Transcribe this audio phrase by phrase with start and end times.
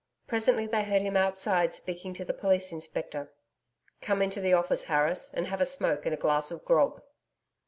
[0.25, 3.31] Presently they heard him outside speaking to the Police Inspector.
[4.01, 7.03] 'Come into the office, Harris, and have a smoke and a glass of grog.'